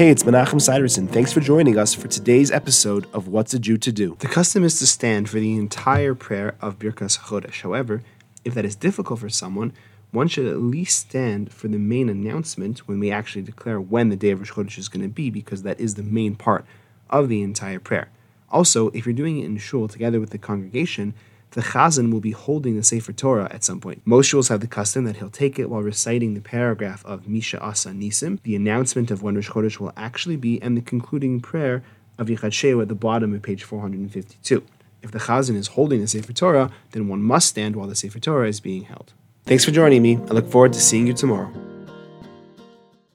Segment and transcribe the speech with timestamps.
[0.00, 1.06] Hey, it's Menachem Siderson.
[1.08, 4.16] Thanks for joining us for today's episode of What's a Jew to Do.
[4.20, 7.60] The custom is to stand for the entire prayer of Birkas Chodesh.
[7.60, 8.02] However,
[8.42, 9.74] if that is difficult for someone,
[10.10, 14.16] one should at least stand for the main announcement when we actually declare when the
[14.16, 16.64] day of Rosh Chodesh is going to be, because that is the main part
[17.10, 18.08] of the entire prayer.
[18.48, 21.12] Also, if you're doing it in shul together with the congregation,
[21.52, 24.02] the chazan will be holding the Sefer Torah at some point.
[24.04, 27.40] Most shuls have the custom that he'll take it while reciting the paragraph of Mi
[27.40, 28.40] She'asa Nisim.
[28.42, 31.82] The announcement of when Rosh Chodesh will actually be, and the concluding prayer
[32.18, 34.62] of Yichad at the bottom of page 452.
[35.02, 38.20] If the chazan is holding the Sefer Torah, then one must stand while the Sefer
[38.20, 39.12] Torah is being held.
[39.46, 40.16] Thanks for joining me.
[40.16, 41.50] I look forward to seeing you tomorrow.